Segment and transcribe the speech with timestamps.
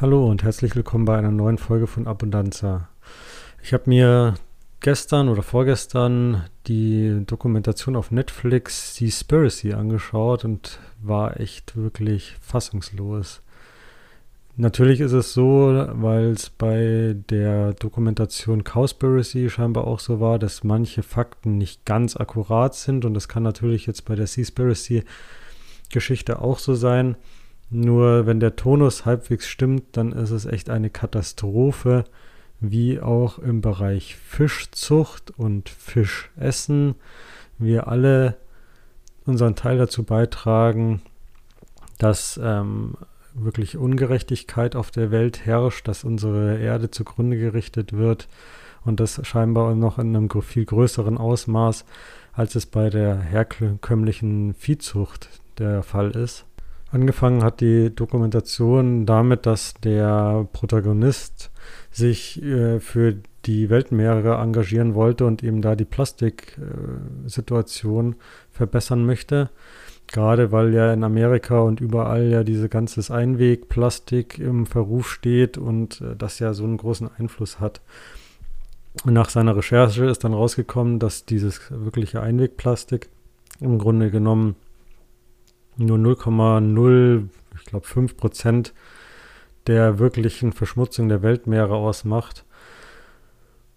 [0.00, 2.88] Hallo und herzlich willkommen bei einer neuen Folge von Abundanza.
[3.64, 4.34] Ich habe mir
[4.78, 13.42] gestern oder vorgestern die Dokumentation auf Netflix Seaspiracy angeschaut und war echt wirklich fassungslos.
[14.54, 20.62] Natürlich ist es so, weil es bei der Dokumentation Cowspiracy scheinbar auch so war, dass
[20.62, 25.02] manche Fakten nicht ganz akkurat sind und das kann natürlich jetzt bei der Seaspiracy
[25.90, 27.16] Geschichte auch so sein.
[27.70, 32.04] Nur wenn der Tonus halbwegs stimmt, dann ist es echt eine Katastrophe,
[32.60, 36.94] wie auch im Bereich Fischzucht und Fischessen
[37.58, 38.36] wir alle
[39.26, 41.02] unseren Teil dazu beitragen,
[41.98, 42.94] dass ähm,
[43.34, 48.28] wirklich Ungerechtigkeit auf der Welt herrscht, dass unsere Erde zugrunde gerichtet wird
[48.84, 51.84] und das scheinbar noch in einem viel größeren Ausmaß,
[52.32, 56.47] als es bei der herkömmlichen Viehzucht der Fall ist.
[56.90, 61.50] Angefangen hat die Dokumentation damit, dass der Protagonist
[61.90, 68.16] sich äh, für die Weltmeere engagieren wollte und eben da die Plastiksituation äh,
[68.50, 69.50] verbessern möchte.
[70.06, 76.00] Gerade weil ja in Amerika und überall ja diese ganze Einwegplastik im Verruf steht und
[76.00, 77.82] äh, das ja so einen großen Einfluss hat.
[79.04, 83.10] Und nach seiner Recherche ist dann rausgekommen, dass dieses wirkliche Einwegplastik
[83.60, 84.56] im Grunde genommen
[85.78, 88.74] nur 0,0, ich glaube 5 Prozent
[89.66, 92.44] der wirklichen Verschmutzung der Weltmeere ausmacht.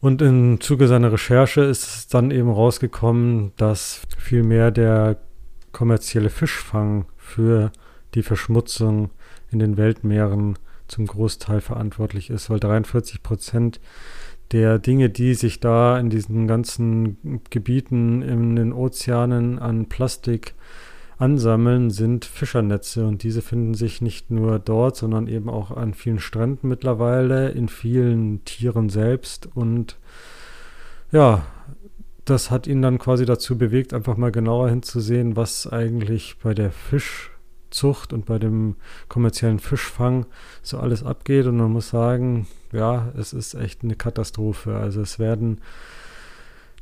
[0.00, 5.18] Und im Zuge seiner Recherche ist es dann eben rausgekommen, dass vielmehr der
[5.72, 7.72] kommerzielle Fischfang für
[8.14, 9.10] die Verschmutzung
[9.50, 10.58] in den Weltmeeren
[10.88, 13.80] zum Großteil verantwortlich ist, weil 43 Prozent
[14.52, 20.54] der Dinge, die sich da in diesen ganzen Gebieten in den Ozeanen an Plastik
[21.18, 26.18] ansammeln, sind Fischernetze und diese finden sich nicht nur dort, sondern eben auch an vielen
[26.18, 29.96] Stränden mittlerweile, in vielen Tieren selbst und
[31.12, 31.46] ja,
[32.26, 36.72] das hat ihn dann quasi dazu bewegt, einfach mal genauer hinzusehen, was eigentlich bei der
[36.72, 38.74] Fischzucht und bei dem
[39.08, 40.26] kommerziellen Fischfang
[40.60, 41.46] so alles abgeht.
[41.46, 44.76] Und man muss sagen, ja, es ist echt eine Katastrophe.
[44.76, 45.60] Also es werden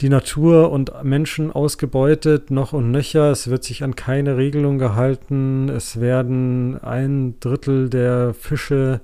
[0.00, 3.30] die Natur und Menschen ausgebeutet, noch und nöcher.
[3.30, 5.68] Es wird sich an keine Regelung gehalten.
[5.68, 9.02] Es werden ein Drittel der Fische,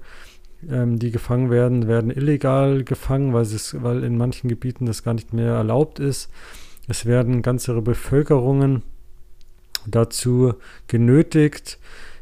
[0.70, 5.34] ähm, die gefangen werden, werden illegal gefangen, weil, weil in manchen Gebieten das gar nicht
[5.34, 6.30] mehr erlaubt ist.
[6.88, 8.82] Es werden ganze Bevölkerungen
[9.86, 10.54] dazu
[10.88, 11.78] genötigt,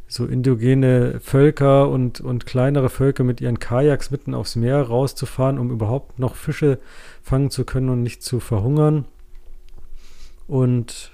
[0.06, 5.70] so indogene Völker und, und kleinere Völker mit ihren Kajaks mitten aufs Meer rauszufahren, um
[5.70, 6.78] überhaupt noch Fische
[7.22, 9.06] fangen zu können und nicht zu verhungern.
[10.46, 11.10] Und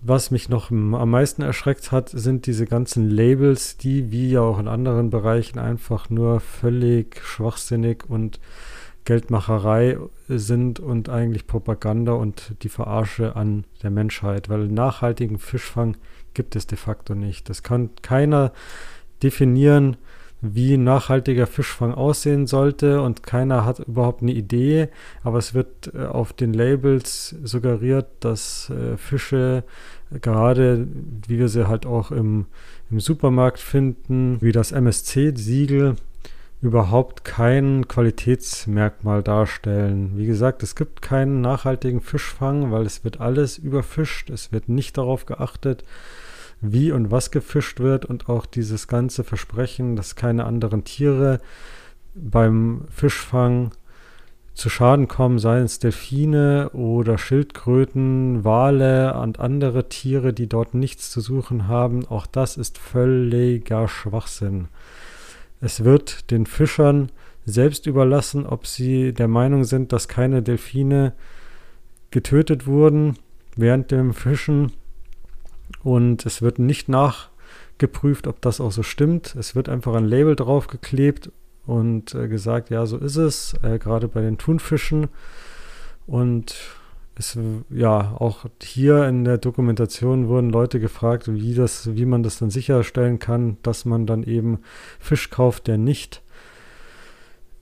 [0.00, 4.58] was mich noch am meisten erschreckt hat, sind diese ganzen Labels, die wie ja auch
[4.58, 8.40] in anderen Bereichen einfach nur völlig schwachsinnig und
[9.04, 9.98] Geldmacherei
[10.28, 15.96] sind und eigentlich Propaganda und die Verarsche an der Menschheit, weil nachhaltigen Fischfang
[16.36, 17.48] gibt es de facto nicht.
[17.48, 18.52] Das kann keiner
[19.22, 19.96] definieren,
[20.42, 24.88] wie nachhaltiger Fischfang aussehen sollte und keiner hat überhaupt eine Idee,
[25.24, 29.64] aber es wird äh, auf den Labels suggeriert, dass äh, Fische
[30.20, 30.86] gerade,
[31.26, 32.46] wie wir sie halt auch im,
[32.90, 35.96] im Supermarkt finden, wie das MSC-Siegel,
[36.66, 40.12] überhaupt kein Qualitätsmerkmal darstellen.
[40.16, 44.98] Wie gesagt, es gibt keinen nachhaltigen Fischfang, weil es wird alles überfischt, es wird nicht
[44.98, 45.84] darauf geachtet,
[46.60, 51.40] wie und was gefischt wird und auch dieses ganze Versprechen, dass keine anderen Tiere
[52.16, 53.70] beim Fischfang
[54.52, 61.10] zu Schaden kommen, seien es Delfine oder Schildkröten, Wale und andere Tiere, die dort nichts
[61.10, 62.06] zu suchen haben.
[62.06, 64.66] Auch das ist völliger Schwachsinn.
[65.60, 67.10] Es wird den Fischern
[67.44, 71.12] selbst überlassen, ob sie der Meinung sind, dass keine Delfine
[72.10, 73.16] getötet wurden
[73.56, 74.72] während dem Fischen
[75.82, 79.34] und es wird nicht nachgeprüft, ob das auch so stimmt.
[79.36, 81.30] Es wird einfach ein Label draufgeklebt
[81.66, 85.08] und äh, gesagt, ja, so ist es, äh, gerade bei den Thunfischen.
[86.06, 86.56] Und
[87.18, 87.38] es,
[87.70, 92.50] ja, auch hier in der Dokumentation wurden Leute gefragt, wie, das, wie man das dann
[92.50, 94.58] sicherstellen kann, dass man dann eben
[94.98, 96.22] Fisch kauft, der nicht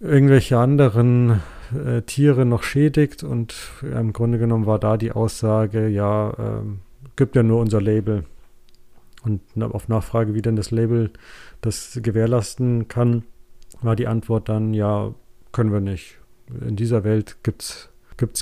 [0.00, 1.40] irgendwelche anderen
[1.72, 3.22] äh, Tiere noch schädigt.
[3.22, 6.80] Und im Grunde genommen war da die Aussage, ja, ähm,
[7.16, 8.24] gibt ja nur unser Label.
[9.22, 11.10] Und auf Nachfrage, wie denn das Label
[11.60, 13.22] das gewährleisten kann,
[13.80, 15.14] war die Antwort dann, ja,
[15.52, 16.18] können wir nicht.
[16.60, 17.88] In dieser Welt gibt es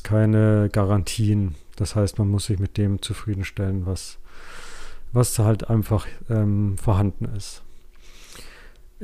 [0.02, 1.54] keine Garantien.
[1.76, 4.18] Das heißt, man muss sich mit dem zufriedenstellen, was,
[5.12, 7.62] was halt einfach ähm, vorhanden ist.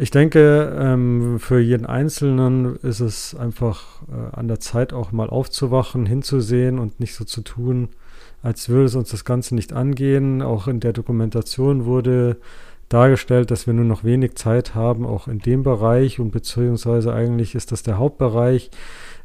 [0.00, 5.28] Ich denke, ähm, für jeden Einzelnen ist es einfach äh, an der Zeit auch mal
[5.28, 7.88] aufzuwachen, hinzusehen und nicht so zu tun,
[8.40, 10.40] als würde es uns das Ganze nicht angehen.
[10.40, 12.36] Auch in der Dokumentation wurde
[12.88, 17.56] dargestellt, dass wir nur noch wenig Zeit haben, auch in dem Bereich und beziehungsweise eigentlich
[17.56, 18.70] ist das der Hauptbereich,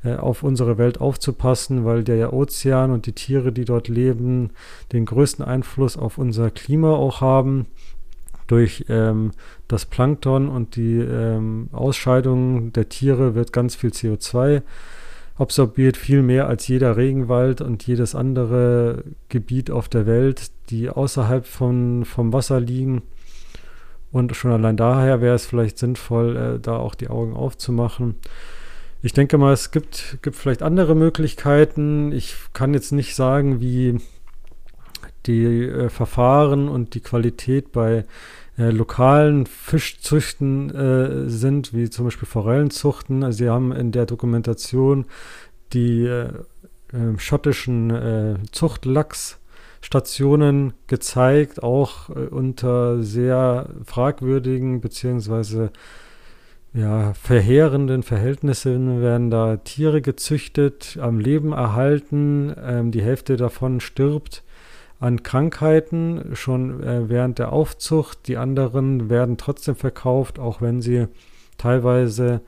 [0.03, 4.51] auf unsere Welt aufzupassen, weil der Ozean und die Tiere, die dort leben,
[4.91, 7.67] den größten Einfluss auf unser Klima auch haben
[8.47, 9.31] durch ähm,
[9.67, 14.61] das Plankton und die ähm, Ausscheidung der Tiere wird ganz viel CO2
[15.35, 21.45] absorbiert, viel mehr als jeder Regenwald und jedes andere Gebiet auf der Welt, die außerhalb
[21.45, 23.01] von, vom Wasser liegen.
[24.11, 28.15] Und schon allein daher wäre es vielleicht sinnvoll, äh, da auch die Augen aufzumachen.
[29.05, 32.13] Ich denke mal, es gibt, gibt vielleicht andere Möglichkeiten.
[32.13, 33.99] Ich kann jetzt nicht sagen, wie
[35.25, 38.05] die äh, Verfahren und die Qualität bei
[38.57, 43.25] äh, lokalen Fischzüchten äh, sind, wie zum Beispiel Forellenzuchten.
[43.25, 45.03] Also sie haben in der Dokumentation
[45.73, 46.29] die äh,
[46.93, 55.71] ähm, schottischen äh, Zuchtlachsstationen gezeigt, auch äh, unter sehr fragwürdigen beziehungsweise
[56.73, 64.43] ja, verheerenden Verhältnissen werden da Tiere gezüchtet, am Leben erhalten, ähm, die Hälfte davon stirbt
[64.99, 68.27] an Krankheiten schon äh, während der Aufzucht.
[68.27, 71.07] Die anderen werden trotzdem verkauft, auch wenn sie
[71.57, 72.39] teilweise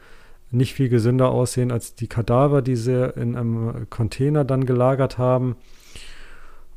[0.52, 5.58] nicht viel gesünder aussehen als die Kadaver, die sie in einem Container dann gelagert haben.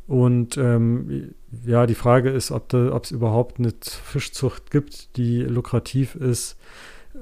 [0.08, 1.34] Und ähm,
[1.64, 6.56] ja, die Frage ist, ob es überhaupt eine Fischzucht gibt, die lukrativ ist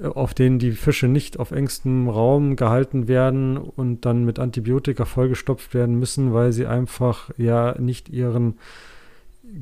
[0.03, 5.75] auf denen die Fische nicht auf engstem Raum gehalten werden und dann mit Antibiotika vollgestopft
[5.75, 8.59] werden müssen, weil sie einfach ja nicht ihren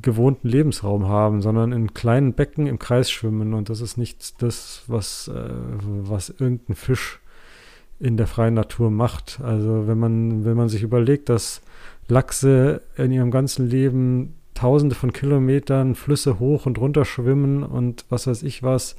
[0.00, 3.54] gewohnten Lebensraum haben, sondern in kleinen Becken im Kreis schwimmen.
[3.54, 5.50] Und das ist nicht das, was, äh,
[5.80, 7.20] was irgendein Fisch
[8.00, 9.40] in der freien Natur macht.
[9.42, 11.62] Also wenn man, wenn man sich überlegt, dass
[12.08, 18.26] Lachse in ihrem ganzen Leben tausende von Kilometern Flüsse hoch und runter schwimmen und was
[18.26, 18.96] weiß ich was,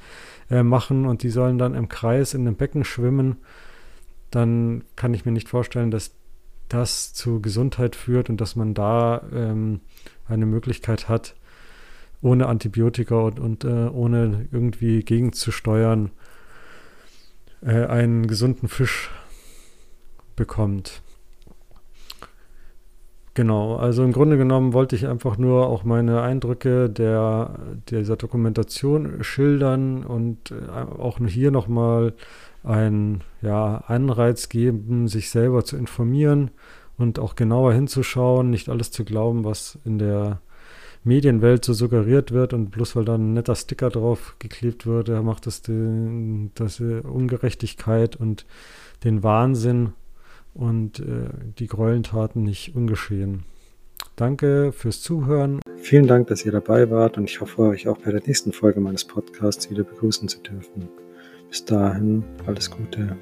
[0.50, 3.38] äh, machen und die sollen dann im Kreis in einem Becken schwimmen,
[4.32, 6.16] dann kann ich mir nicht vorstellen, dass
[6.70, 9.82] das zu Gesundheit führt und dass man da ähm,
[10.28, 11.36] eine Möglichkeit hat,
[12.22, 16.12] ohne Antibiotika und, und äh, ohne irgendwie gegenzusteuern,
[17.62, 19.12] äh, einen gesunden Fisch
[20.36, 21.02] bekommt.
[23.36, 27.60] Genau, also im Grunde genommen wollte ich einfach nur auch meine Eindrücke der,
[27.90, 32.14] dieser Dokumentation schildern und äh, auch hier nochmal
[32.64, 36.52] einen ja, Anreiz geben, sich selber zu informieren
[36.98, 40.40] und auch genauer hinzuschauen, nicht alles zu glauben, was in der
[41.04, 45.46] Medienwelt so suggeriert wird und bloß weil da ein netter Sticker drauf geklebt wird, macht
[45.46, 48.46] das die, das Ungerechtigkeit und
[49.04, 49.92] den Wahnsinn
[50.56, 51.30] und äh,
[51.60, 53.44] die Gräueltaten nicht ungeschehen.
[54.16, 55.60] Danke fürs Zuhören.
[55.78, 58.80] Vielen Dank, dass ihr dabei wart und ich hoffe, euch auch bei der nächsten Folge
[58.80, 60.90] meines Podcasts wieder begrüßen zu dürfen.
[61.50, 63.18] Bis dahin, alles Gute.